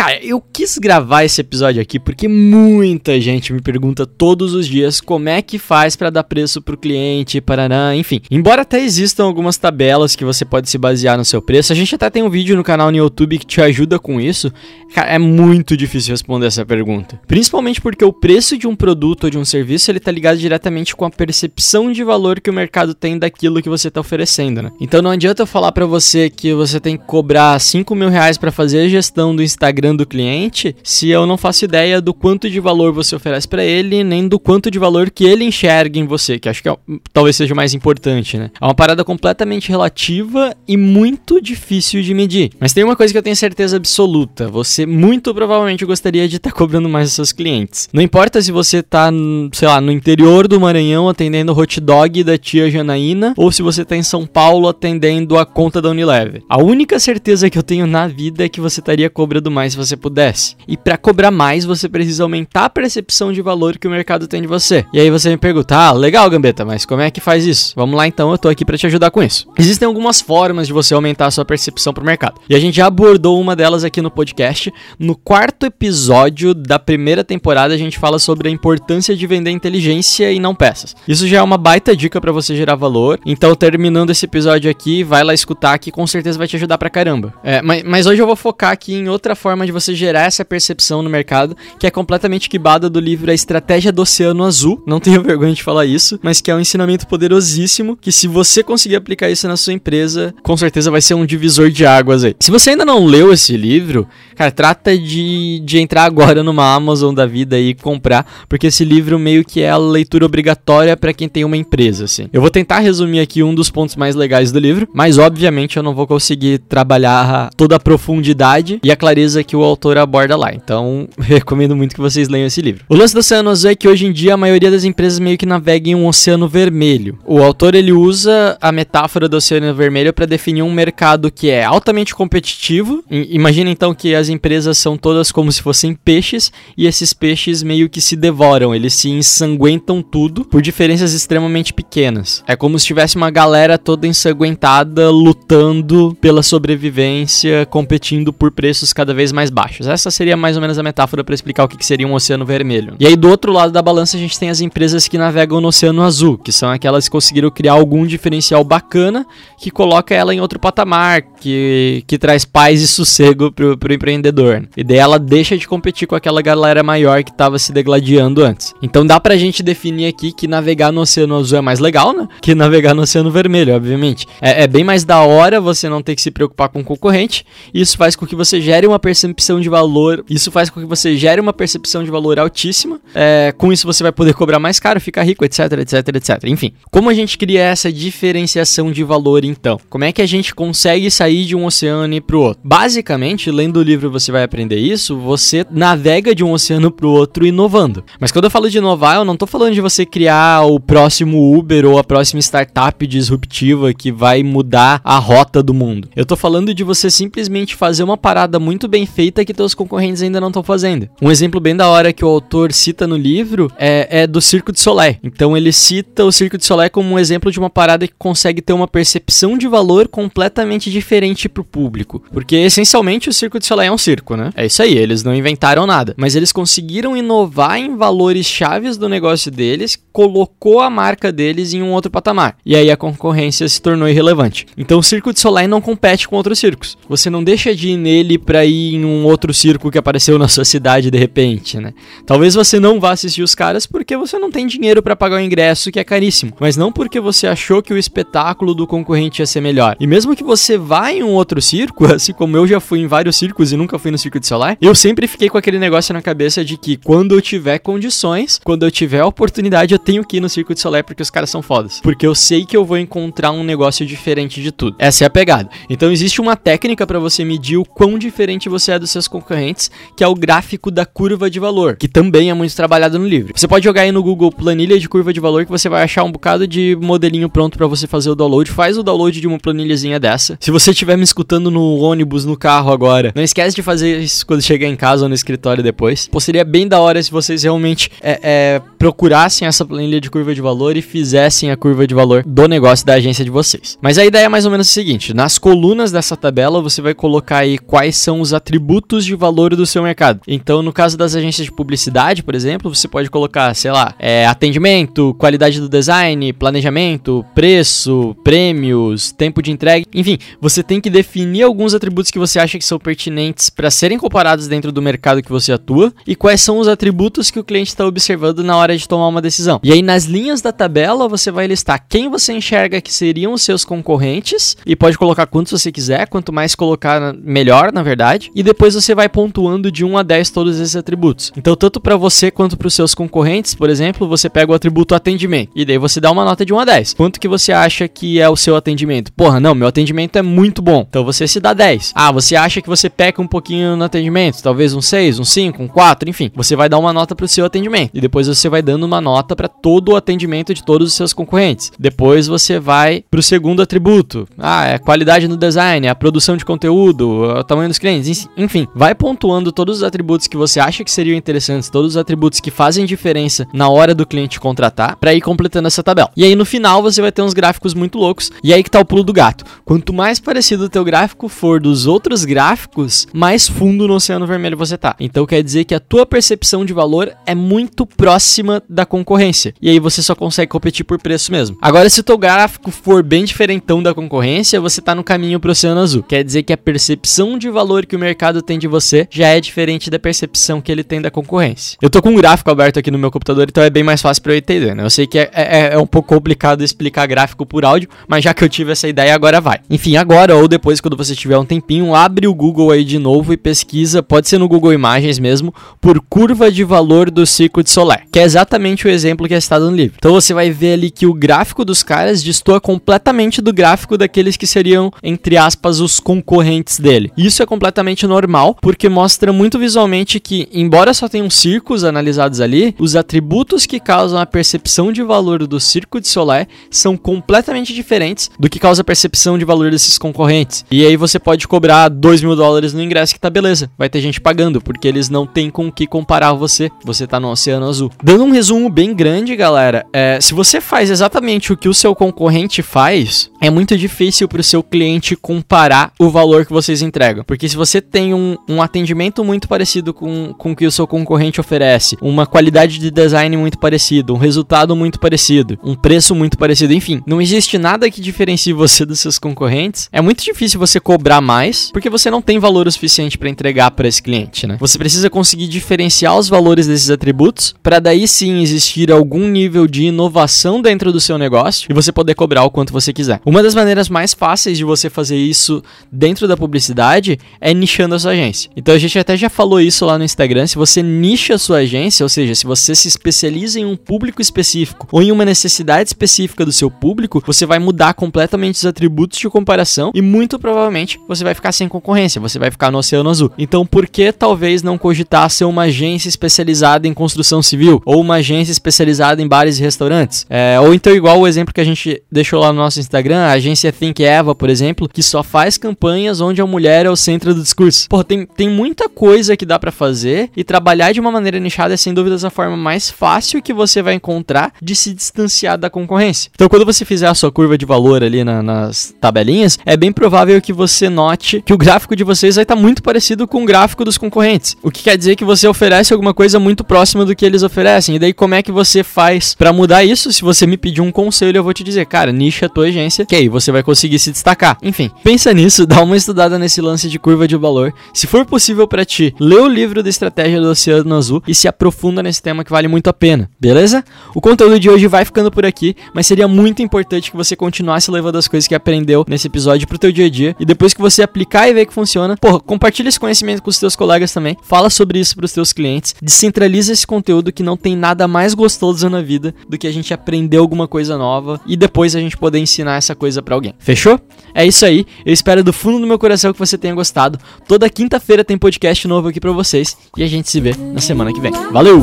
Cara, 0.04 0.22
eu 0.22 0.38
quis 0.38 0.76
gravar 0.76 1.24
esse 1.24 1.40
episódio 1.40 1.80
aqui 1.80 1.98
porque 1.98 2.28
muita 2.28 3.18
gente 3.18 3.54
me 3.54 3.62
pergunta 3.62 4.04
todos 4.04 4.52
os 4.52 4.68
dias 4.68 5.00
como 5.00 5.30
é 5.30 5.40
que 5.40 5.58
faz 5.58 5.96
pra 5.96 6.10
dar 6.10 6.24
preço 6.24 6.60
pro 6.60 6.76
cliente, 6.76 7.40
paraná, 7.40 7.96
enfim. 7.96 8.20
Embora 8.30 8.60
até 8.60 8.82
existam 8.82 9.24
algumas 9.24 9.56
tabelas 9.56 10.14
que 10.14 10.22
você 10.22 10.44
pode 10.44 10.68
se 10.68 10.76
basear 10.76 11.16
no 11.16 11.24
seu 11.24 11.40
preço, 11.40 11.72
a 11.72 11.74
gente 11.74 11.94
até 11.94 12.10
tem 12.10 12.22
um 12.22 12.28
vídeo 12.28 12.54
no 12.54 12.62
canal 12.62 12.90
no 12.90 12.98
YouTube 12.98 13.38
que 13.38 13.46
te 13.46 13.62
ajuda 13.62 13.98
com 13.98 14.20
isso. 14.20 14.52
Cara, 14.94 15.08
é 15.08 15.18
muito 15.18 15.74
difícil 15.74 16.10
responder 16.10 16.48
essa 16.48 16.66
pergunta. 16.66 17.18
Principalmente 17.26 17.80
porque 17.80 18.04
o 18.04 18.12
preço 18.12 18.58
de 18.58 18.66
um 18.66 18.76
produto 18.76 19.24
ou 19.24 19.30
de 19.30 19.38
um 19.38 19.44
serviço, 19.44 19.90
ele 19.90 20.00
tá 20.00 20.10
ligado 20.10 20.36
diretamente 20.36 20.94
com 20.94 21.06
a 21.06 21.10
percepção 21.10 21.90
de 21.90 22.04
valor 22.04 22.42
que 22.42 22.50
o 22.50 22.54
mercado 22.54 22.92
tem 22.92 23.18
daquilo 23.18 23.62
que 23.62 23.70
você 23.70 23.90
tá 23.90 24.02
oferecendo, 24.02 24.60
né? 24.60 24.70
Então 24.78 25.00
não 25.00 25.10
adianta 25.10 25.40
eu 25.40 25.46
falar 25.46 25.72
pra 25.72 25.86
você 25.86 26.28
que 26.28 26.52
você 26.52 26.78
tem 26.78 26.98
que 26.98 27.06
cobrar 27.06 27.58
5 27.58 27.94
mil 27.94 28.10
reais 28.10 28.36
pra 28.36 28.52
fazer 28.52 28.80
a 28.80 28.88
gestão 28.88 29.34
do 29.34 29.42
Instagram 29.42 29.93
ganhando 29.94 30.00
o 30.02 30.06
cliente 30.06 30.76
se 30.82 31.08
eu 31.08 31.26
não 31.26 31.36
faço 31.36 31.64
ideia 31.64 32.00
do 32.00 32.12
quanto 32.12 32.50
de 32.50 32.60
valor 32.60 32.92
você 32.92 33.14
oferece 33.14 33.48
para 33.48 33.64
ele, 33.64 34.02
nem 34.02 34.26
do 34.26 34.38
quanto 34.38 34.70
de 34.70 34.78
valor 34.78 35.10
que 35.10 35.24
ele 35.24 35.44
enxerga 35.44 35.98
em 35.98 36.06
você, 36.06 36.38
que 36.38 36.48
acho 36.48 36.62
que 36.62 36.68
é, 36.68 36.76
talvez 37.12 37.36
seja 37.36 37.54
o 37.54 37.56
mais 37.56 37.72
importante, 37.72 38.36
né? 38.36 38.50
É 38.60 38.64
uma 38.64 38.74
parada 38.74 39.04
completamente 39.04 39.68
relativa 39.68 40.54
e 40.66 40.76
muito 40.76 41.40
difícil 41.40 42.02
de 42.02 42.12
medir. 42.12 42.50
Mas 42.58 42.72
tem 42.72 42.84
uma 42.84 42.96
coisa 42.96 43.12
que 43.12 43.18
eu 43.18 43.22
tenho 43.22 43.36
certeza 43.36 43.76
absoluta: 43.76 44.48
você 44.48 44.84
muito 44.84 45.34
provavelmente 45.34 45.84
gostaria 45.84 46.28
de 46.28 46.36
estar 46.36 46.50
tá 46.50 46.56
cobrando 46.56 46.88
mais 46.88 47.08
dos 47.08 47.14
seus 47.14 47.32
clientes. 47.32 47.88
Não 47.92 48.02
importa 48.02 48.42
se 48.42 48.50
você 48.50 48.82
tá, 48.82 49.10
sei 49.52 49.68
lá, 49.68 49.80
no 49.80 49.92
interior 49.92 50.48
do 50.48 50.60
Maranhão 50.60 51.08
atendendo 51.08 51.52
o 51.52 51.58
hot 51.58 51.80
dog 51.80 52.24
da 52.24 52.36
tia 52.36 52.70
Janaína 52.70 53.34
ou 53.36 53.52
se 53.52 53.62
você 53.62 53.84
tá 53.84 53.96
em 53.96 54.02
São 54.02 54.26
Paulo 54.26 54.68
atendendo 54.68 55.38
a 55.38 55.46
conta 55.46 55.80
da 55.80 55.90
Unilever. 55.90 56.42
A 56.48 56.62
única 56.62 56.98
certeza 56.98 57.48
que 57.48 57.58
eu 57.58 57.62
tenho 57.62 57.86
na 57.86 58.06
vida 58.06 58.44
é 58.44 58.48
que 58.48 58.60
você 58.60 58.80
estaria 58.80 59.10
cobrando 59.10 59.50
mais 59.50 59.74
se 59.74 59.78
você 59.84 59.96
pudesse. 59.96 60.56
E 60.66 60.76
para 60.76 60.96
cobrar 60.96 61.30
mais, 61.30 61.64
você 61.64 61.88
precisa 61.88 62.22
aumentar 62.22 62.66
a 62.66 62.70
percepção 62.70 63.32
de 63.32 63.42
valor 63.42 63.78
que 63.78 63.86
o 63.86 63.90
mercado 63.90 64.26
tem 64.26 64.40
de 64.40 64.48
você. 64.48 64.84
E 64.92 65.00
aí 65.00 65.10
você 65.10 65.30
me 65.30 65.36
pergunta: 65.36 65.76
"Ah, 65.76 65.92
legal, 65.92 66.28
Gambetta, 66.28 66.64
mas 66.64 66.84
como 66.84 67.02
é 67.02 67.10
que 67.10 67.20
faz 67.20 67.46
isso?" 67.46 67.72
Vamos 67.76 67.96
lá 67.96 68.06
então, 68.06 68.30
eu 68.30 68.38
tô 68.38 68.48
aqui 68.48 68.64
para 68.64 68.78
te 68.78 68.86
ajudar 68.86 69.10
com 69.10 69.22
isso. 69.22 69.46
Existem 69.58 69.86
algumas 69.86 70.20
formas 70.20 70.66
de 70.66 70.72
você 70.72 70.94
aumentar 70.94 71.26
a 71.26 71.30
sua 71.30 71.44
percepção 71.44 71.92
pro 71.92 72.04
mercado. 72.04 72.40
E 72.48 72.54
a 72.54 72.60
gente 72.60 72.76
já 72.76 72.86
abordou 72.86 73.40
uma 73.40 73.56
delas 73.56 73.84
aqui 73.84 74.00
no 74.00 74.10
podcast. 74.10 74.72
No 74.98 75.16
quarto 75.16 75.66
episódio 75.66 76.54
da 76.54 76.78
primeira 76.78 77.24
temporada, 77.24 77.74
a 77.74 77.76
gente 77.76 77.98
fala 77.98 78.18
sobre 78.18 78.48
a 78.48 78.50
importância 78.50 79.16
de 79.16 79.26
vender 79.26 79.50
inteligência 79.50 80.30
e 80.32 80.38
não 80.38 80.54
peças. 80.54 80.94
Isso 81.06 81.26
já 81.26 81.38
é 81.38 81.42
uma 81.42 81.58
baita 81.58 81.96
dica 81.96 82.20
para 82.20 82.32
você 82.32 82.56
gerar 82.56 82.74
valor. 82.74 83.18
Então, 83.26 83.54
terminando 83.54 84.10
esse 84.10 84.24
episódio 84.24 84.70
aqui, 84.70 85.02
vai 85.02 85.22
lá 85.24 85.34
escutar 85.34 85.78
que 85.78 85.90
com 85.90 86.06
certeza 86.06 86.38
vai 86.38 86.46
te 86.46 86.56
ajudar 86.56 86.78
pra 86.78 86.90
caramba. 86.90 87.34
É, 87.42 87.62
mas, 87.62 87.82
mas 87.82 88.06
hoje 88.06 88.20
eu 88.20 88.26
vou 88.26 88.36
focar 88.36 88.72
aqui 88.72 88.94
em 88.94 89.08
outra 89.08 89.34
forma 89.34 89.66
de 89.66 89.72
você 89.74 89.94
gerar 89.94 90.22
essa 90.22 90.44
percepção 90.44 91.02
no 91.02 91.10
mercado, 91.10 91.54
que 91.78 91.86
é 91.86 91.90
completamente 91.90 92.48
quibada 92.48 92.88
do 92.88 92.98
livro 92.98 93.30
A 93.30 93.34
Estratégia 93.34 93.92
do 93.92 94.02
Oceano 94.02 94.44
Azul. 94.44 94.82
Não 94.86 94.98
tenho 94.98 95.20
vergonha 95.22 95.52
de 95.52 95.62
falar 95.62 95.84
isso, 95.84 96.18
mas 96.22 96.40
que 96.40 96.50
é 96.50 96.54
um 96.54 96.60
ensinamento 96.60 97.06
poderosíssimo 97.06 97.96
que 97.96 98.10
se 98.10 98.26
você 98.26 98.62
conseguir 98.62 98.96
aplicar 98.96 99.28
isso 99.28 99.46
na 99.46 99.56
sua 99.56 99.72
empresa, 99.72 100.34
com 100.42 100.56
certeza 100.56 100.90
vai 100.90 101.02
ser 101.02 101.14
um 101.14 101.26
divisor 101.26 101.70
de 101.70 101.84
águas 101.84 102.24
aí. 102.24 102.34
Se 102.40 102.50
você 102.50 102.70
ainda 102.70 102.84
não 102.84 103.04
leu 103.04 103.32
esse 103.32 103.56
livro, 103.56 104.06
cara, 104.34 104.50
trata 104.50 104.96
de, 104.96 105.60
de 105.64 105.78
entrar 105.78 106.04
agora 106.04 106.42
numa 106.42 106.74
Amazon 106.74 107.14
da 107.14 107.26
vida 107.26 107.58
e 107.58 107.74
comprar, 107.74 108.26
porque 108.48 108.68
esse 108.68 108.84
livro 108.84 109.18
meio 109.18 109.44
que 109.44 109.60
é 109.60 109.70
a 109.70 109.76
leitura 109.76 110.24
obrigatória 110.24 110.96
para 110.96 111.12
quem 111.12 111.28
tem 111.28 111.44
uma 111.44 111.56
empresa, 111.56 112.04
assim. 112.04 112.28
Eu 112.32 112.40
vou 112.40 112.50
tentar 112.50 112.78
resumir 112.78 113.20
aqui 113.20 113.42
um 113.42 113.54
dos 113.54 113.70
pontos 113.70 113.96
mais 113.96 114.14
legais 114.14 114.52
do 114.52 114.58
livro, 114.58 114.88
mas 114.94 115.18
obviamente 115.18 115.76
eu 115.76 115.82
não 115.82 115.94
vou 115.94 116.06
conseguir 116.06 116.58
trabalhar 116.58 117.50
toda 117.56 117.76
a 117.76 117.80
profundidade 117.80 118.80
e 118.82 118.90
a 118.90 118.96
clareza 118.96 119.42
que 119.42 119.56
o 119.64 119.68
autor 119.68 119.98
aborda 119.98 120.36
lá. 120.36 120.54
Então, 120.54 121.08
recomendo 121.18 121.74
muito 121.76 121.94
que 121.94 122.00
vocês 122.00 122.28
leiam 122.28 122.46
esse 122.46 122.60
livro. 122.60 122.84
O 122.88 122.94
lance 122.94 123.14
do 123.14 123.20
Oceano 123.20 123.50
Azul 123.50 123.70
é 123.70 123.74
que 123.74 123.88
hoje 123.88 124.06
em 124.06 124.12
dia 124.12 124.34
a 124.34 124.36
maioria 124.36 124.70
das 124.70 124.84
empresas 124.84 125.18
meio 125.18 125.38
que 125.38 125.46
navega 125.46 125.90
em 125.90 125.94
um 125.94 126.06
oceano 126.06 126.48
vermelho. 126.48 127.18
O 127.24 127.42
autor 127.42 127.74
ele 127.74 127.92
usa 127.92 128.56
a 128.60 128.70
metáfora 128.70 129.28
do 129.28 129.36
oceano 129.36 129.74
vermelho 129.74 130.12
para 130.12 130.26
definir 130.26 130.62
um 130.62 130.72
mercado 130.72 131.30
que 131.30 131.50
é 131.50 131.64
altamente 131.64 132.14
competitivo. 132.14 133.02
imagina 133.10 133.70
então 133.70 133.94
que 133.94 134.14
as 134.14 134.28
empresas 134.28 134.78
são 134.78 134.96
todas 134.96 135.32
como 135.32 135.50
se 135.50 135.62
fossem 135.62 135.94
peixes 135.94 136.52
e 136.76 136.86
esses 136.86 137.12
peixes 137.12 137.62
meio 137.62 137.88
que 137.88 138.00
se 138.00 138.16
devoram, 138.16 138.74
eles 138.74 138.94
se 138.94 139.08
ensanguentam 139.08 140.02
tudo 140.02 140.44
por 140.44 140.60
diferenças 140.60 141.12
extremamente 141.12 141.72
pequenas. 141.72 142.42
É 142.46 142.56
como 142.56 142.78
se 142.78 142.86
tivesse 142.86 143.16
uma 143.16 143.30
galera 143.30 143.78
toda 143.78 144.06
ensanguentada 144.06 145.10
lutando 145.10 146.16
pela 146.20 146.42
sobrevivência, 146.42 147.66
competindo 147.66 148.32
por 148.32 148.50
preços 148.50 148.92
cada 148.92 149.14
vez 149.14 149.32
mais 149.32 149.50
baixos. 149.54 149.86
Essa 149.86 150.10
seria 150.10 150.36
mais 150.36 150.56
ou 150.56 150.60
menos 150.60 150.78
a 150.78 150.82
metáfora 150.82 151.22
para 151.22 151.34
explicar 151.34 151.64
o 151.64 151.68
que 151.68 151.86
seria 151.86 152.06
um 152.06 152.12
oceano 152.12 152.44
vermelho. 152.44 152.96
E 152.98 153.06
aí 153.06 153.14
do 153.14 153.28
outro 153.28 153.52
lado 153.52 153.72
da 153.72 153.80
balança 153.80 154.16
a 154.16 154.20
gente 154.20 154.38
tem 154.38 154.50
as 154.50 154.60
empresas 154.60 155.06
que 155.06 155.16
navegam 155.16 155.60
no 155.60 155.68
oceano 155.68 156.02
azul, 156.02 156.36
que 156.36 156.50
são 156.50 156.70
aquelas 156.70 157.04
que 157.04 157.12
conseguiram 157.12 157.50
criar 157.50 157.74
algum 157.74 158.04
diferencial 158.04 158.64
bacana 158.64 159.24
que 159.58 159.70
coloca 159.70 160.12
ela 160.14 160.34
em 160.34 160.40
outro 160.40 160.58
patamar, 160.58 161.22
que, 161.40 162.02
que 162.06 162.18
traz 162.18 162.44
paz 162.44 162.82
e 162.82 162.88
sossego 162.88 163.52
pro, 163.52 163.78
pro 163.78 163.94
empreendedor. 163.94 164.66
E 164.76 164.82
daí 164.82 164.98
ela 164.98 165.18
deixa 165.18 165.56
de 165.56 165.68
competir 165.68 166.08
com 166.08 166.16
aquela 166.16 166.42
galera 166.42 166.82
maior 166.82 167.22
que 167.22 167.32
tava 167.32 167.58
se 167.58 167.72
degladiando 167.72 168.42
antes. 168.42 168.74
Então 168.82 169.06
dá 169.06 169.20
pra 169.20 169.36
gente 169.36 169.62
definir 169.62 170.06
aqui 170.06 170.32
que 170.32 170.48
navegar 170.48 170.90
no 170.90 171.02
oceano 171.02 171.36
azul 171.36 171.58
é 171.58 171.60
mais 171.60 171.78
legal, 171.78 172.12
né? 172.12 172.26
Que 172.42 172.54
navegar 172.54 172.92
no 172.92 173.02
oceano 173.02 173.30
vermelho, 173.30 173.74
obviamente. 173.74 174.26
É, 174.40 174.64
é 174.64 174.66
bem 174.66 174.82
mais 174.82 175.04
da 175.04 175.20
hora 175.20 175.60
você 175.60 175.88
não 175.88 176.02
ter 176.02 176.16
que 176.16 176.22
se 176.22 176.30
preocupar 176.30 176.68
com 176.68 176.80
o 176.80 176.84
concorrente. 176.84 177.46
Isso 177.72 177.96
faz 177.96 178.16
com 178.16 178.26
que 178.26 178.34
você 178.34 178.60
gere 178.60 178.86
uma 178.86 178.98
percepção 178.98 179.43
de 179.60 179.68
valor. 179.68 180.24
Isso 180.28 180.50
faz 180.50 180.70
com 180.70 180.80
que 180.80 180.86
você 180.86 181.16
gere 181.16 181.40
uma 181.40 181.52
percepção 181.52 182.02
de 182.02 182.10
valor 182.10 182.38
altíssima. 182.38 183.00
É, 183.14 183.52
com 183.56 183.72
isso 183.72 183.86
você 183.86 184.02
vai 184.02 184.12
poder 184.12 184.34
cobrar 184.34 184.58
mais 184.58 184.80
caro, 184.80 185.00
ficar 185.00 185.22
rico, 185.22 185.44
etc, 185.44 185.72
etc, 185.80 186.08
etc. 186.16 186.44
Enfim, 186.44 186.72
como 186.90 187.10
a 187.10 187.14
gente 187.14 187.36
cria 187.36 187.62
essa 187.62 187.92
diferenciação 187.92 188.90
de 188.90 189.04
valor 189.04 189.44
então? 189.44 189.78
Como 189.88 190.04
é 190.04 190.12
que 190.12 190.22
a 190.22 190.26
gente 190.26 190.54
consegue 190.54 191.10
sair 191.10 191.44
de 191.44 191.56
um 191.56 191.64
oceano 191.64 192.14
e 192.14 192.20
pro 192.20 192.40
outro? 192.40 192.62
Basicamente, 192.64 193.50
lendo 193.50 193.78
o 193.78 193.82
livro 193.82 194.10
você 194.10 194.30
vai 194.30 194.42
aprender 194.42 194.78
isso, 194.78 195.16
você 195.16 195.66
navega 195.70 196.34
de 196.34 196.44
um 196.44 196.52
oceano 196.52 196.90
pro 196.90 197.10
outro 197.10 197.46
inovando. 197.46 198.04
Mas 198.20 198.30
quando 198.30 198.44
eu 198.44 198.50
falo 198.50 198.70
de 198.70 198.78
inovar, 198.78 199.16
eu 199.16 199.24
não 199.24 199.36
tô 199.36 199.46
falando 199.46 199.74
de 199.74 199.80
você 199.80 200.06
criar 200.06 200.62
o 200.62 200.78
próximo 200.78 201.56
Uber 201.56 201.86
ou 201.86 201.98
a 201.98 202.04
próxima 202.04 202.40
startup 202.40 203.06
disruptiva 203.06 203.92
que 203.92 204.12
vai 204.12 204.42
mudar 204.42 205.00
a 205.02 205.18
rota 205.18 205.62
do 205.62 205.74
mundo. 205.74 206.08
Eu 206.14 206.26
tô 206.26 206.36
falando 206.36 206.74
de 206.74 206.84
você 206.84 207.10
simplesmente 207.10 207.74
fazer 207.74 208.02
uma 208.02 208.16
parada 208.16 208.58
muito 208.58 208.86
bem 208.86 209.06
feita 209.06 209.33
que 209.42 209.54
teus 209.54 209.72
concorrentes 209.72 210.20
ainda 210.20 210.38
não 210.38 210.48
estão 210.48 210.62
fazendo. 210.62 211.08
Um 211.22 211.30
exemplo 211.30 211.58
bem 211.58 211.74
da 211.74 211.88
hora 211.88 212.12
que 212.12 212.22
o 212.22 212.28
autor 212.28 212.74
cita 212.74 213.06
no 213.06 213.16
livro 213.16 213.72
é, 213.78 214.22
é 214.22 214.26
do 214.26 214.40
Circo 214.40 214.70
de 214.70 214.80
Solé. 214.80 215.18
Então 215.22 215.56
ele 215.56 215.72
cita 215.72 216.26
o 216.26 216.30
Circo 216.30 216.58
de 216.58 216.66
Solé 216.66 216.90
como 216.90 217.14
um 217.14 217.18
exemplo 217.18 217.50
de 217.50 217.58
uma 217.58 217.70
parada 217.70 218.06
que 218.06 218.14
consegue 218.18 218.60
ter 218.60 218.74
uma 218.74 218.86
percepção 218.86 219.56
de 219.56 219.66
valor 219.66 220.08
completamente 220.08 220.90
diferente 220.90 221.48
pro 221.48 221.64
público. 221.64 222.22
Porque 222.30 222.56
essencialmente 222.56 223.30
o 223.30 223.32
Circo 223.32 223.58
de 223.58 223.64
Soleil 223.64 223.90
é 223.90 223.94
um 223.94 223.98
circo, 223.98 224.36
né? 224.36 224.50
É 224.54 224.66
isso 224.66 224.82
aí, 224.82 224.96
eles 224.96 225.22
não 225.22 225.34
inventaram 225.34 225.86
nada. 225.86 226.14
Mas 226.16 226.34
eles 226.34 226.52
conseguiram 226.52 227.16
inovar 227.16 227.78
em 227.78 227.96
valores 227.96 228.46
chaves 228.46 228.96
do 228.96 229.08
negócio 229.08 229.50
deles, 229.50 229.98
colocou 230.12 230.80
a 230.80 230.90
marca 230.90 231.32
deles 231.32 231.72
em 231.72 231.82
um 231.82 231.92
outro 231.92 232.10
patamar. 232.10 232.56
E 232.64 232.76
aí 232.76 232.90
a 232.90 232.96
concorrência 232.96 233.68
se 233.68 233.80
tornou 233.80 234.08
irrelevante. 234.08 234.66
Então 234.76 234.98
o 234.98 235.02
Circo 235.02 235.32
de 235.32 235.40
Soleil 235.40 235.68
não 235.68 235.80
compete 235.80 236.28
com 236.28 236.36
outros 236.36 236.58
circos. 236.58 236.96
Você 237.08 237.30
não 237.30 237.42
deixa 237.42 237.74
de 237.74 237.90
ir 237.90 237.96
nele 237.96 238.38
pra 238.38 238.64
ir 238.64 238.94
em 238.94 239.04
um 239.04 239.23
outro 239.24 239.52
circo 239.52 239.90
que 239.90 239.98
apareceu 239.98 240.38
na 240.38 240.48
sua 240.48 240.64
cidade 240.64 241.10
de 241.10 241.18
repente, 241.18 241.78
né? 241.78 241.92
Talvez 242.26 242.54
você 242.54 242.78
não 242.78 243.00
vá 243.00 243.12
assistir 243.12 243.42
os 243.42 243.54
caras 243.54 243.86
porque 243.86 244.16
você 244.16 244.38
não 244.38 244.50
tem 244.50 244.66
dinheiro 244.66 245.02
para 245.02 245.16
pagar 245.16 245.36
o 245.36 245.40
ingresso, 245.40 245.90
que 245.90 245.98
é 245.98 246.04
caríssimo. 246.04 246.52
Mas 246.60 246.76
não 246.76 246.92
porque 246.92 247.20
você 247.20 247.46
achou 247.46 247.82
que 247.82 247.92
o 247.92 247.98
espetáculo 247.98 248.74
do 248.74 248.86
concorrente 248.86 249.40
ia 249.40 249.46
ser 249.46 249.60
melhor. 249.60 249.96
E 250.00 250.06
mesmo 250.06 250.36
que 250.36 250.44
você 250.44 250.76
vá 250.76 251.12
em 251.12 251.22
um 251.22 251.32
outro 251.32 251.60
circo, 251.60 252.06
assim 252.12 252.32
como 252.32 252.56
eu 252.56 252.66
já 252.66 252.80
fui 252.80 253.00
em 253.00 253.06
vários 253.06 253.36
circos 253.36 253.72
e 253.72 253.76
nunca 253.76 253.98
fui 253.98 254.10
no 254.10 254.18
Circo 254.18 254.40
de 254.40 254.46
Solar, 254.46 254.76
eu 254.80 254.94
sempre 254.94 255.26
fiquei 255.26 255.48
com 255.48 255.58
aquele 255.58 255.78
negócio 255.78 256.12
na 256.12 256.22
cabeça 256.22 256.64
de 256.64 256.76
que 256.76 256.96
quando 256.96 257.34
eu 257.34 257.42
tiver 257.42 257.78
condições, 257.78 258.60
quando 258.62 258.84
eu 258.84 258.90
tiver 258.90 259.22
oportunidade, 259.24 259.94
eu 259.94 259.98
tenho 259.98 260.24
que 260.24 260.36
ir 260.38 260.40
no 260.40 260.48
Circo 260.48 260.74
de 260.74 260.80
Solar 260.80 261.04
porque 261.04 261.22
os 261.22 261.30
caras 261.30 261.50
são 261.50 261.62
fodas. 261.62 262.00
Porque 262.00 262.26
eu 262.26 262.34
sei 262.34 262.64
que 262.64 262.76
eu 262.76 262.84
vou 262.84 262.98
encontrar 262.98 263.52
um 263.52 263.64
negócio 263.64 264.06
diferente 264.06 264.62
de 264.62 264.72
tudo. 264.72 264.96
Essa 264.98 265.24
é 265.24 265.26
a 265.26 265.30
pegada. 265.30 265.68
Então 265.88 266.10
existe 266.10 266.40
uma 266.40 266.56
técnica 266.56 267.06
para 267.06 267.18
você 267.18 267.44
medir 267.44 267.76
o 267.76 267.84
quão 267.84 268.18
diferente 268.18 268.68
você 268.68 268.92
é 268.92 268.98
dos 269.04 269.10
seus 269.10 269.28
concorrentes, 269.28 269.90
que 270.16 270.24
é 270.24 270.26
o 270.26 270.34
gráfico 270.34 270.90
da 270.90 271.06
curva 271.06 271.50
de 271.50 271.60
valor, 271.60 271.96
que 271.96 272.08
também 272.08 272.50
é 272.50 272.54
muito 272.54 272.74
trabalhado 272.74 273.18
no 273.18 273.26
livro. 273.26 273.52
Você 273.54 273.68
pode 273.68 273.84
jogar 273.84 274.02
aí 274.02 274.12
no 274.12 274.22
Google 274.22 274.50
planilha 274.50 274.98
de 274.98 275.08
curva 275.08 275.32
de 275.32 275.40
valor 275.40 275.64
que 275.64 275.70
você 275.70 275.88
vai 275.88 276.02
achar 276.02 276.24
um 276.24 276.32
bocado 276.32 276.66
de 276.66 276.96
modelinho 277.00 277.48
pronto 277.48 277.76
para 277.76 277.86
você 277.86 278.06
fazer 278.06 278.30
o 278.30 278.34
download. 278.34 278.70
Faz 278.70 278.98
o 278.98 279.02
download 279.02 279.40
de 279.40 279.46
uma 279.46 279.58
planilhazinha 279.58 280.18
dessa. 280.18 280.56
Se 280.60 280.70
você 280.70 280.90
estiver 280.90 281.16
me 281.16 281.24
escutando 281.24 281.70
no 281.70 281.98
ônibus, 281.98 282.44
no 282.44 282.56
carro 282.56 282.92
agora, 282.92 283.32
não 283.34 283.42
esquece 283.42 283.76
de 283.76 283.82
fazer 283.82 284.20
isso 284.20 284.46
quando 284.46 284.62
chegar 284.62 284.88
em 284.88 284.96
casa 284.96 285.24
ou 285.24 285.28
no 285.28 285.34
escritório 285.34 285.82
depois. 285.82 286.28
Pô, 286.28 286.40
seria 286.40 286.64
bem 286.64 286.88
da 286.88 287.00
hora 287.00 287.22
se 287.22 287.30
vocês 287.30 287.62
realmente 287.62 288.10
é, 288.22 288.40
é, 288.42 288.82
procurassem 288.98 289.68
essa 289.68 289.84
planilha 289.84 290.20
de 290.20 290.30
curva 290.30 290.54
de 290.54 290.60
valor 290.60 290.96
e 290.96 291.02
fizessem 291.02 291.70
a 291.70 291.76
curva 291.76 292.06
de 292.06 292.14
valor 292.14 292.42
do 292.46 292.66
negócio 292.66 293.04
da 293.04 293.14
agência 293.14 293.44
de 293.44 293.50
vocês. 293.50 293.98
Mas 294.00 294.18
a 294.18 294.24
ideia 294.24 294.46
é 294.46 294.48
mais 294.48 294.64
ou 294.64 294.70
menos 294.70 294.88
o 294.88 294.92
seguinte: 294.92 295.34
nas 295.34 295.58
colunas 295.58 296.10
dessa 296.10 296.36
tabela 296.36 296.80
você 296.80 297.02
vai 297.02 297.14
colocar 297.14 297.58
aí 297.58 297.78
quais 297.78 298.16
são 298.16 298.40
os 298.40 298.54
atributos 298.54 298.93
de 299.24 299.34
valor 299.34 299.74
do 299.74 299.86
seu 299.86 300.02
mercado. 300.02 300.40
Então, 300.46 300.82
no 300.82 300.92
caso 300.92 301.16
das 301.16 301.34
agências 301.34 301.66
de 301.66 301.72
publicidade, 301.72 302.42
por 302.42 302.54
exemplo, 302.54 302.94
você 302.94 303.08
pode 303.08 303.30
colocar, 303.30 303.74
sei 303.74 303.90
lá, 303.90 304.14
é, 304.18 304.46
atendimento, 304.46 305.34
qualidade 305.38 305.80
do 305.80 305.88
design, 305.88 306.52
planejamento, 306.52 307.44
preço, 307.54 308.36
prêmios, 308.42 309.32
tempo 309.32 309.62
de 309.62 309.70
entrega, 309.70 310.06
enfim, 310.14 310.38
você 310.60 310.82
tem 310.82 311.00
que 311.00 311.10
definir 311.10 311.62
alguns 311.62 311.94
atributos 311.94 312.30
que 312.30 312.38
você 312.38 312.58
acha 312.58 312.78
que 312.78 312.84
são 312.84 312.98
pertinentes 312.98 313.70
para 313.70 313.90
serem 313.90 314.18
comparados 314.18 314.68
dentro 314.68 314.90
do 314.90 315.02
mercado 315.02 315.42
que 315.42 315.50
você 315.50 315.72
atua 315.72 316.12
e 316.26 316.34
quais 316.34 316.60
são 316.60 316.78
os 316.78 316.88
atributos 316.88 317.50
que 317.50 317.58
o 317.58 317.64
cliente 317.64 317.88
está 317.88 318.06
observando 318.06 318.62
na 318.62 318.76
hora 318.76 318.96
de 318.96 319.08
tomar 319.08 319.28
uma 319.28 319.42
decisão. 319.42 319.80
E 319.82 319.92
aí 319.92 320.02
nas 320.02 320.24
linhas 320.24 320.60
da 320.60 320.72
tabela 320.72 321.28
você 321.28 321.50
vai 321.50 321.66
listar 321.66 322.04
quem 322.08 322.28
você 322.28 322.52
enxerga 322.52 323.00
que 323.00 323.12
seriam 323.12 323.52
os 323.52 323.62
seus 323.62 323.84
concorrentes 323.84 324.76
e 324.84 324.96
pode 324.96 325.16
colocar 325.16 325.46
quantos 325.46 325.72
você 325.72 325.90
quiser, 325.90 326.26
quanto 326.28 326.52
mais 326.52 326.74
colocar 326.74 327.34
melhor, 327.34 327.92
na 327.92 328.02
verdade. 328.02 328.50
E 328.54 328.62
depois 328.62 328.83
depois 328.84 329.02
você 329.02 329.14
vai 329.14 329.30
pontuando 329.30 329.90
de 329.90 330.04
1 330.04 330.18
a 330.18 330.22
10 330.22 330.50
todos 330.50 330.78
esses 330.78 330.94
atributos. 330.94 331.50
Então, 331.56 331.74
tanto 331.74 331.98
para 331.98 332.18
você 332.18 332.50
quanto 332.50 332.76
para 332.76 332.86
os 332.86 332.92
seus 332.92 333.14
concorrentes, 333.14 333.74
por 333.74 333.88
exemplo, 333.88 334.28
você 334.28 334.50
pega 334.50 334.70
o 334.70 334.74
atributo 334.74 335.14
atendimento 335.14 335.70
e 335.74 335.86
daí 335.86 335.96
você 335.96 336.20
dá 336.20 336.30
uma 336.30 336.44
nota 336.44 336.66
de 336.66 336.74
1 336.74 336.80
a 336.80 336.84
10. 336.84 337.14
Quanto 337.14 337.40
que 337.40 337.48
você 337.48 337.72
acha 337.72 338.06
que 338.06 338.38
é 338.38 338.46
o 338.46 338.56
seu 338.56 338.76
atendimento? 338.76 339.32
Porra, 339.32 339.58
não, 339.58 339.74
meu 339.74 339.88
atendimento 339.88 340.36
é 340.36 340.42
muito 340.42 340.82
bom. 340.82 341.06
Então 341.08 341.24
você 341.24 341.48
se 341.48 341.60
dá 341.60 341.72
10. 341.72 342.12
Ah, 342.14 342.30
você 342.30 342.56
acha 342.56 342.82
que 342.82 342.88
você 342.88 343.08
peca 343.08 343.40
um 343.40 343.46
pouquinho 343.46 343.96
no 343.96 344.04
atendimento? 344.04 344.62
Talvez 344.62 344.92
um 344.92 345.00
6, 345.00 345.38
um 345.38 345.44
5, 345.44 345.82
um 345.82 345.88
4, 345.88 346.28
enfim. 346.28 346.50
Você 346.54 346.76
vai 346.76 346.90
dar 346.90 346.98
uma 346.98 347.12
nota 347.12 347.34
para 347.34 347.46
o 347.46 347.48
seu 347.48 347.64
atendimento 347.64 348.10
e 348.12 348.20
depois 348.20 348.48
você 348.48 348.68
vai 348.68 348.82
dando 348.82 349.04
uma 349.04 349.18
nota 349.18 349.56
para 349.56 349.66
todo 349.66 350.12
o 350.12 350.16
atendimento 350.16 350.74
de 350.74 350.84
todos 350.84 351.08
os 351.08 351.14
seus 351.14 351.32
concorrentes. 351.32 351.90
Depois 351.98 352.46
você 352.46 352.78
vai 352.78 353.24
para 353.30 353.40
o 353.40 353.42
segundo 353.42 353.80
atributo. 353.80 354.46
Ah, 354.58 354.88
é 354.88 354.94
a 354.96 354.98
qualidade 354.98 355.48
no 355.48 355.56
design, 355.56 356.06
é 356.06 356.10
a 356.10 356.14
produção 356.14 356.54
de 356.54 356.66
conteúdo, 356.66 357.46
é 357.46 357.60
o 357.60 357.64
tamanho 357.64 357.88
dos 357.88 357.98
clientes, 357.98 358.46
enfim. 358.58 358.73
Vai 358.94 359.14
pontuando 359.14 359.72
todos 359.72 359.98
os 359.98 360.02
atributos 360.02 360.46
que 360.46 360.56
você 360.56 360.80
acha 360.80 361.04
que 361.04 361.10
seriam 361.10 361.36
interessantes, 361.36 361.88
todos 361.88 362.12
os 362.12 362.16
atributos 362.16 362.60
que 362.60 362.70
fazem 362.70 363.06
diferença 363.06 363.66
na 363.72 363.88
hora 363.88 364.14
do 364.14 364.26
cliente 364.26 364.60
contratar, 364.60 365.16
para 365.16 365.34
ir 365.34 365.40
completando 365.40 365.88
essa 365.88 366.02
tabela. 366.02 366.30
E 366.36 366.44
aí 366.44 366.54
no 366.54 366.64
final 366.64 367.02
você 367.02 367.20
vai 367.20 367.30
ter 367.30 367.42
uns 367.42 367.54
gráficos 367.54 367.94
muito 367.94 368.18
loucos. 368.18 368.50
E 368.62 368.72
aí 368.72 368.82
que 368.82 368.90
tá 368.90 369.00
o 369.00 369.04
pulo 369.04 369.22
do 369.22 369.32
gato. 369.32 369.64
Quanto 369.84 370.12
mais 370.12 370.40
parecido 370.40 370.84
o 370.84 370.88
teu 370.88 371.04
gráfico 371.04 371.48
for 371.48 371.80
dos 371.80 372.06
outros 372.06 372.44
gráficos, 372.44 373.26
mais 373.32 373.68
fundo 373.68 374.08
no 374.08 374.14
oceano 374.14 374.46
vermelho 374.46 374.76
você 374.76 374.96
tá. 374.96 375.14
Então 375.20 375.46
quer 375.46 375.62
dizer 375.62 375.84
que 375.84 375.94
a 375.94 376.00
tua 376.00 376.26
percepção 376.26 376.84
de 376.84 376.92
valor 376.92 377.32
é 377.46 377.54
muito 377.54 378.06
próxima 378.06 378.82
da 378.88 379.06
concorrência. 379.06 379.74
E 379.80 379.88
aí 379.88 379.98
você 379.98 380.22
só 380.22 380.34
consegue 380.34 380.70
competir 380.70 381.04
por 381.04 381.20
preço 381.20 381.52
mesmo. 381.52 381.76
Agora 381.80 382.08
se 382.08 382.20
o 382.20 382.24
teu 382.24 382.38
gráfico 382.38 382.90
for 382.90 383.22
bem 383.22 383.44
diferentão 383.44 384.02
da 384.02 384.14
concorrência, 384.14 384.80
você 384.80 385.00
tá 385.00 385.14
no 385.14 385.22
caminho 385.22 385.60
pro 385.60 385.72
oceano 385.72 386.00
azul. 386.00 386.22
Quer 386.22 386.42
dizer 386.42 386.62
que 386.62 386.72
a 386.72 386.76
percepção 386.76 387.58
de 387.58 387.68
valor 387.70 388.06
que 388.06 388.16
o 388.16 388.18
mercado 388.18 388.62
tem 388.64 388.78
de 388.78 388.88
você 388.88 389.28
já 389.30 389.48
é 389.48 389.60
diferente 389.60 390.10
da 390.10 390.18
percepção 390.18 390.80
que 390.80 390.90
ele 390.90 391.04
tem 391.04 391.20
da 391.20 391.30
concorrência. 391.30 391.98
Eu 392.00 392.10
tô 392.10 392.20
com 392.20 392.30
um 392.30 392.36
gráfico 392.36 392.70
aberto 392.70 392.98
aqui 392.98 393.10
no 393.10 393.18
meu 393.18 393.30
computador, 393.30 393.66
então 393.68 393.82
é 393.82 393.90
bem 393.90 394.02
mais 394.02 394.20
fácil 394.20 394.42
para 394.42 394.52
eu 394.52 394.58
entender, 394.58 394.94
né? 394.94 395.04
Eu 395.04 395.10
sei 395.10 395.26
que 395.26 395.38
é, 395.38 395.50
é, 395.52 395.94
é, 395.94 395.98
um 395.98 396.06
pouco 396.06 396.28
complicado 396.28 396.82
explicar 396.82 397.26
gráfico 397.26 397.66
por 397.66 397.84
áudio, 397.84 398.08
mas 398.26 398.42
já 398.42 398.54
que 398.54 398.64
eu 398.64 398.68
tive 398.68 398.92
essa 398.92 399.08
ideia, 399.08 399.34
agora 399.34 399.60
vai. 399.60 399.80
Enfim, 399.88 400.16
agora 400.16 400.56
ou 400.56 400.66
depois, 400.66 401.00
quando 401.00 401.16
você 401.16 401.34
tiver 401.34 401.58
um 401.58 401.64
tempinho, 401.64 402.14
abre 402.14 402.46
o 402.46 402.54
Google 402.54 402.90
aí 402.90 403.04
de 403.04 403.18
novo 403.18 403.52
e 403.52 403.56
pesquisa, 403.56 404.22
pode 404.22 404.48
ser 404.48 404.58
no 404.58 404.68
Google 404.68 404.92
Imagens 404.92 405.38
mesmo, 405.38 405.74
por 406.00 406.20
curva 406.20 406.70
de 406.70 406.84
valor 406.84 407.30
do 407.30 407.46
ciclo 407.46 407.82
de 407.82 407.90
Solar, 407.90 408.24
que 408.32 408.38
é 408.38 408.42
exatamente 408.42 409.06
o 409.06 409.10
exemplo 409.10 409.46
que 409.46 409.54
é 409.54 409.60
citado 409.60 409.90
no 409.90 409.96
livro. 409.96 410.16
Então 410.18 410.32
você 410.32 410.54
vai 410.54 410.70
ver 410.70 410.94
ali 410.94 411.10
que 411.10 411.26
o 411.26 411.34
gráfico 411.34 411.84
dos 411.84 412.02
caras 412.02 412.42
destoa 412.42 412.80
completamente 412.80 413.60
do 413.60 413.72
gráfico 413.72 414.16
daqueles 414.16 414.56
que 414.56 414.66
seriam, 414.66 415.12
entre 415.22 415.56
aspas, 415.56 416.00
os 416.00 416.20
concorrentes 416.20 416.98
dele. 416.98 417.32
Isso 417.36 417.62
é 417.62 417.66
completamente 417.66 418.26
normal, 418.26 418.53
porque 418.80 419.08
mostra 419.08 419.52
muito 419.52 419.78
visualmente 419.78 420.38
que, 420.38 420.68
embora 420.72 421.14
só 421.14 421.28
tenham 421.28 421.50
círculos 421.50 422.04
analisados 422.04 422.60
ali, 422.60 422.94
os 422.98 423.16
atributos 423.16 423.86
que 423.86 423.98
causam 423.98 424.38
a 424.38 424.46
percepção 424.46 425.12
de 425.12 425.22
valor 425.22 425.66
do 425.66 425.80
círculo 425.80 426.20
de 426.20 426.28
Solar 426.28 426.68
são 426.90 427.16
completamente 427.16 427.92
diferentes 427.92 428.50
do 428.58 428.68
que 428.68 428.78
causa 428.78 429.02
a 429.02 429.04
percepção 429.04 429.58
de 429.58 429.64
valor 429.64 429.90
desses 429.90 430.18
concorrentes. 430.18 430.84
E 430.90 431.04
aí 431.04 431.16
você 431.16 431.38
pode 431.38 431.66
cobrar 431.66 432.08
2 432.08 432.42
mil 432.42 432.54
dólares 432.54 432.92
no 432.92 433.02
ingresso 433.02 433.34
que 433.34 433.40
tá 433.40 433.50
beleza. 433.50 433.90
Vai 433.98 434.08
ter 434.08 434.20
gente 434.20 434.40
pagando, 434.40 434.80
porque 434.80 435.08
eles 435.08 435.28
não 435.28 435.46
têm 435.46 435.70
com 435.70 435.88
o 435.88 435.92
que 435.92 436.06
comparar 436.06 436.52
você. 436.52 436.90
Você 437.04 437.26
tá 437.26 437.40
no 437.40 437.50
Oceano 437.50 437.88
Azul. 437.88 438.10
Dando 438.22 438.44
um 438.44 438.50
resumo 438.50 438.88
bem 438.88 439.14
grande, 439.14 439.56
galera, 439.56 440.06
é, 440.12 440.38
se 440.40 440.54
você 440.54 440.80
faz 440.80 441.10
exatamente 441.10 441.72
o 441.72 441.76
que 441.76 441.88
o 441.88 441.94
seu 441.94 442.14
concorrente 442.14 442.82
faz, 442.82 443.50
é 443.60 443.70
muito 443.70 443.96
difícil 443.96 444.46
para 444.46 444.60
o 444.60 444.64
seu 444.64 444.82
cliente 444.82 445.36
comparar 445.36 446.12
o 446.18 446.30
valor 446.30 446.66
que 446.66 446.72
vocês 446.72 447.02
entregam. 447.02 447.44
Porque 447.44 447.68
se 447.68 447.76
você 447.76 448.00
tem 448.00 448.34
um, 448.34 448.43
um 448.68 448.82
atendimento 448.82 449.44
muito 449.44 449.68
parecido 449.68 450.12
com, 450.12 450.52
com 450.52 450.72
o 450.72 450.76
que 450.76 450.86
o 450.86 450.92
seu 450.92 451.06
concorrente 451.06 451.60
oferece, 451.60 452.16
uma 452.20 452.46
qualidade 452.46 452.98
de 452.98 453.10
design 453.10 453.56
muito 453.56 453.78
parecido, 453.78 454.34
um 454.34 454.38
resultado 454.38 454.94
muito 454.94 455.18
parecido, 455.18 455.78
um 455.82 455.94
preço 455.94 456.34
muito 456.34 456.58
parecido, 456.58 456.92
enfim, 456.92 457.22
não 457.26 457.40
existe 457.40 457.78
nada 457.78 458.10
que 458.10 458.20
diferencie 458.20 458.72
você 458.72 459.04
dos 459.04 459.20
seus 459.20 459.38
concorrentes, 459.38 460.08
é 460.12 460.20
muito 460.20 460.42
difícil 460.44 460.78
você 460.78 461.00
cobrar 461.00 461.40
mais, 461.40 461.90
porque 461.92 462.10
você 462.10 462.30
não 462.30 462.42
tem 462.42 462.58
valor 462.58 462.86
o 462.86 462.92
suficiente 462.92 463.38
para 463.38 463.48
entregar 463.48 463.90
para 463.90 464.08
esse 464.08 464.22
cliente, 464.22 464.66
né? 464.66 464.76
Você 464.80 464.98
precisa 464.98 465.30
conseguir 465.30 465.68
diferenciar 465.68 466.36
os 466.36 466.48
valores 466.48 466.86
desses 466.86 467.10
atributos 467.10 467.74
para 467.82 467.98
daí 467.98 468.26
sim 468.26 468.62
existir 468.62 469.10
algum 469.10 469.48
nível 469.48 469.86
de 469.86 470.04
inovação 470.04 470.80
dentro 470.80 471.12
do 471.12 471.20
seu 471.20 471.38
negócio 471.38 471.86
e 471.90 471.94
você 471.94 472.12
poder 472.12 472.34
cobrar 472.34 472.64
o 472.64 472.70
quanto 472.70 472.92
você 472.92 473.12
quiser. 473.12 473.40
Uma 473.44 473.62
das 473.62 473.74
maneiras 473.74 474.08
mais 474.08 474.34
fáceis 474.34 474.76
de 474.76 474.84
você 474.84 475.08
fazer 475.08 475.36
isso 475.36 475.82
dentro 476.10 476.48
da 476.48 476.56
publicidade 476.56 477.38
é 477.60 477.72
nichando 477.72 478.14
a 478.14 478.18
sua 478.18 478.33
agência. 478.34 478.70
Então 478.76 478.94
a 478.94 478.98
gente 478.98 479.18
até 479.18 479.36
já 479.36 479.48
falou 479.48 479.80
isso 479.80 480.04
lá 480.04 480.18
no 480.18 480.24
Instagram, 480.24 480.66
se 480.66 480.76
você 480.76 481.02
nicha 481.02 481.54
a 481.54 481.58
sua 481.58 481.78
agência, 481.78 482.24
ou 482.24 482.28
seja, 482.28 482.54
se 482.54 482.64
você 482.64 482.94
se 482.94 483.08
especializa 483.08 483.80
em 483.80 483.84
um 483.84 483.96
público 483.96 484.42
específico 484.42 485.08
ou 485.10 485.22
em 485.22 485.32
uma 485.32 485.44
necessidade 485.44 486.08
específica 486.08 486.64
do 486.64 486.72
seu 486.72 486.90
público, 486.90 487.42
você 487.46 487.66
vai 487.66 487.78
mudar 487.78 488.14
completamente 488.14 488.76
os 488.76 488.86
atributos 488.86 489.38
de 489.38 489.48
comparação 489.48 490.10
e 490.14 490.20
muito 490.20 490.58
provavelmente 490.58 491.18
você 491.28 491.44
vai 491.44 491.54
ficar 491.54 491.72
sem 491.72 491.88
concorrência, 491.88 492.40
você 492.40 492.58
vai 492.58 492.70
ficar 492.70 492.90
no 492.90 492.98
oceano 492.98 493.30
azul. 493.30 493.50
Então, 493.58 493.86
por 493.86 494.06
que 494.06 494.32
talvez 494.32 494.82
não 494.82 494.98
cogitar 494.98 495.48
ser 495.50 495.64
uma 495.64 495.82
agência 495.82 496.28
especializada 496.28 497.08
em 497.08 497.14
construção 497.14 497.62
civil 497.62 498.02
ou 498.04 498.20
uma 498.20 498.36
agência 498.36 498.72
especializada 498.72 499.40
em 499.40 499.48
bares 499.48 499.78
e 499.78 499.82
restaurantes? 499.82 500.46
É, 500.48 500.78
ou 500.80 500.94
então 500.94 501.14
igual 501.14 501.40
o 501.40 501.46
exemplo 501.46 501.72
que 501.72 501.80
a 501.80 501.84
gente 501.84 502.22
deixou 502.30 502.60
lá 502.60 502.72
no 502.72 502.78
nosso 502.78 503.00
Instagram, 503.00 503.38
a 503.38 503.52
agência 503.52 503.92
Think 503.92 504.22
Eva, 504.24 504.54
por 504.54 504.68
exemplo, 504.68 505.08
que 505.08 505.22
só 505.22 505.42
faz 505.42 505.78
campanhas 505.78 506.40
onde 506.40 506.60
a 506.60 506.66
mulher 506.66 507.06
é 507.06 507.10
o 507.10 507.16
centro 507.16 507.54
do 507.54 507.62
discurso. 507.62 508.06
Tem, 508.22 508.46
tem 508.46 508.68
muita 508.68 509.08
coisa 509.08 509.56
que 509.56 509.66
dá 509.66 509.78
para 509.78 509.90
fazer 509.90 510.50
e 510.56 510.62
trabalhar 510.62 511.12
de 511.12 511.20
uma 511.20 511.30
maneira 511.30 511.58
nichada 511.58 511.94
é 511.94 511.96
sem 511.96 512.14
dúvidas 512.14 512.44
a 512.44 512.50
forma 512.50 512.76
mais 512.76 513.10
fácil 513.10 513.62
que 513.62 513.72
você 513.72 514.02
vai 514.02 514.14
encontrar 514.14 514.72
de 514.80 514.94
se 514.94 515.12
distanciar 515.12 515.78
da 515.78 515.90
concorrência. 515.90 516.50
Então, 516.54 516.68
quando 516.68 516.84
você 516.84 517.04
fizer 517.04 517.28
a 517.28 517.34
sua 517.34 517.50
curva 517.50 517.76
de 517.76 517.84
valor 517.84 518.22
ali 518.22 518.44
na, 518.44 518.62
nas 518.62 519.14
tabelinhas, 519.20 519.78
é 519.84 519.96
bem 519.96 520.12
provável 520.12 520.60
que 520.60 520.72
você 520.72 521.08
note 521.08 521.62
que 521.64 521.72
o 521.72 521.78
gráfico 521.78 522.14
de 522.14 522.24
vocês 522.24 522.56
vai 522.56 522.62
estar 522.62 522.76
tá 522.76 522.80
muito 522.80 523.02
parecido 523.02 523.48
com 523.48 523.62
o 523.62 523.66
gráfico 523.66 524.04
dos 524.04 524.18
concorrentes. 524.18 524.76
O 524.82 524.90
que 524.90 525.02
quer 525.02 525.16
dizer 525.16 525.36
que 525.36 525.44
você 525.44 525.66
oferece 525.66 526.12
alguma 526.12 526.34
coisa 526.34 526.58
muito 526.58 526.84
próxima 526.84 527.24
do 527.24 527.34
que 527.34 527.44
eles 527.44 527.62
oferecem. 527.62 528.16
E 528.16 528.18
daí, 528.18 528.32
como 528.32 528.54
é 528.54 528.62
que 528.62 528.72
você 528.72 529.02
faz 529.02 529.54
para 529.54 529.72
mudar 529.72 530.04
isso? 530.04 530.32
Se 530.32 530.42
você 530.42 530.66
me 530.66 530.76
pedir 530.76 531.00
um 531.00 531.10
conselho, 531.10 531.58
eu 531.58 531.64
vou 531.64 531.72
te 531.72 531.84
dizer, 531.84 532.06
cara, 532.06 532.32
nicha 532.32 532.66
a 532.66 532.68
tua 532.68 532.86
agência, 532.86 533.24
que 533.26 533.34
aí 533.34 533.48
você 533.48 533.72
vai 533.72 533.82
conseguir 533.82 534.18
se 534.18 534.30
destacar. 534.30 534.76
Enfim, 534.82 535.10
pensa 535.22 535.52
nisso, 535.52 535.86
dá 535.86 536.02
uma 536.02 536.16
estudada 536.16 536.58
nesse 536.58 536.80
lance 536.80 537.08
de 537.08 537.18
curva 537.18 537.46
de 537.48 537.56
valor. 537.56 537.92
Se 538.12 538.26
for 538.26 538.44
possível 538.44 538.86
para 538.86 539.04
ti, 539.04 539.34
lê 539.40 539.56
o 539.56 539.66
livro 539.66 540.02
da 540.02 540.08
estratégia 540.08 540.60
do 540.60 540.68
Oceano 540.68 541.14
Azul 541.14 541.42
e 541.46 541.54
se 541.54 541.66
aprofunda 541.66 542.22
nesse 542.22 542.42
tema 542.42 542.64
que 542.64 542.70
vale 542.70 542.88
muito 542.88 543.08
a 543.08 543.12
pena, 543.12 543.50
beleza? 543.60 544.04
O 544.34 544.40
conteúdo 544.40 544.78
de 544.78 544.88
hoje 544.90 545.06
vai 545.06 545.24
ficando 545.24 545.50
por 545.50 545.64
aqui, 545.64 545.96
mas 546.14 546.26
seria 546.26 546.46
muito 546.46 546.82
importante 546.82 547.30
que 547.30 547.36
você 547.36 547.56
continuasse 547.56 548.10
levando 548.10 548.36
as 548.36 548.48
coisas 548.48 548.68
que 548.68 548.74
aprendeu 548.74 549.24
nesse 549.28 549.46
episódio 549.46 549.86
pro 549.88 549.98
teu 549.98 550.12
dia 550.12 550.26
a 550.26 550.30
dia 550.30 550.56
e 550.58 550.64
depois 550.64 550.94
que 550.94 551.00
você 551.00 551.22
aplicar 551.22 551.68
e 551.68 551.74
ver 551.74 551.86
que 551.86 551.94
funciona, 551.94 552.36
porra, 552.36 552.60
compartilha 552.60 553.08
esse 553.08 553.20
conhecimento 553.20 553.62
com 553.62 553.70
os 553.70 553.78
teus 553.78 553.96
colegas 553.96 554.32
também, 554.32 554.56
fala 554.62 554.90
sobre 554.90 555.18
isso 555.18 555.36
pros 555.36 555.52
teus 555.52 555.72
clientes, 555.72 556.14
descentraliza 556.20 556.92
esse 556.92 557.06
conteúdo 557.06 557.52
que 557.52 557.62
não 557.62 557.76
tem 557.76 557.96
nada 557.96 558.28
mais 558.28 558.54
gostoso 558.54 559.08
na 559.08 559.22
vida 559.22 559.54
do 559.68 559.78
que 559.78 559.86
a 559.86 559.92
gente 559.92 560.14
aprender 560.14 560.56
alguma 560.56 560.86
coisa 560.86 561.16
nova 561.16 561.60
e 561.66 561.76
depois 561.76 562.14
a 562.14 562.20
gente 562.20 562.36
poder 562.36 562.58
ensinar 562.58 562.96
essa 562.96 563.14
coisa 563.14 563.42
para 563.42 563.54
alguém. 563.54 563.74
Fechou? 563.78 564.20
É 564.54 564.64
isso 564.64 564.86
aí. 564.86 565.06
Eu 565.26 565.32
espero 565.32 565.64
do 565.64 565.72
fundo 565.72 565.98
do 566.00 566.06
meu 566.06 566.18
coração 566.18 566.52
que 566.52 566.58
você 566.58 566.78
tenha 566.78 566.94
gostado. 566.94 567.38
Toda 567.66 567.86
quinta-feira 567.94 568.44
tem 568.44 568.58
podcast 568.58 569.06
novo 569.06 569.28
aqui 569.28 569.40
para 569.40 569.52
vocês 569.52 569.96
e 570.16 570.22
a 570.22 570.26
gente 570.26 570.50
se 570.50 570.60
vê 570.60 570.74
na 570.76 571.00
semana 571.00 571.32
que 571.32 571.40
vem. 571.40 571.52
Valeu! 571.70 572.02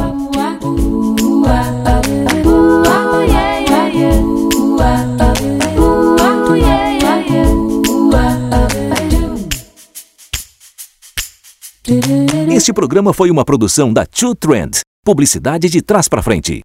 Este 12.50 12.72
programa 12.72 13.12
foi 13.14 13.30
uma 13.30 13.44
produção 13.44 13.92
da 13.92 14.06
Two 14.06 14.36
Trend, 14.36 14.80
publicidade 15.04 15.68
de 15.68 15.82
trás 15.82 16.08
para 16.08 16.22
frente. 16.22 16.62